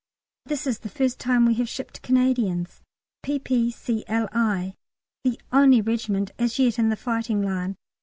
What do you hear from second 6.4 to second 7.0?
yet in the